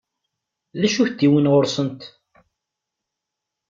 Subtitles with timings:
[0.79, 2.01] D acu i tent-iwwin ɣur-sent?